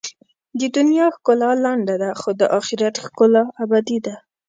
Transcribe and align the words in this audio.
د 0.59 0.61
دنیا 0.75 1.05
ښکلا 1.15 1.51
لنډه 1.63 1.95
ده، 2.01 2.11
خو 2.19 2.29
د 2.39 2.41
آخرت 2.59 2.95
ښکلا 3.05 3.43
ابدي 3.63 3.97
ده. 4.05 4.15